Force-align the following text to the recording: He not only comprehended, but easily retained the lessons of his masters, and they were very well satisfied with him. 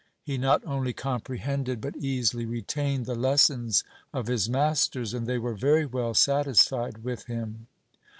He 0.23 0.35
not 0.39 0.65
only 0.65 0.93
comprehended, 0.93 1.79
but 1.79 1.95
easily 1.95 2.43
retained 2.47 3.05
the 3.05 3.13
lessons 3.13 3.83
of 4.11 4.25
his 4.25 4.49
masters, 4.49 5.13
and 5.13 5.27
they 5.27 5.37
were 5.37 5.53
very 5.53 5.85
well 5.85 6.15
satisfied 6.15 7.03
with 7.03 7.25
him. 7.25 7.67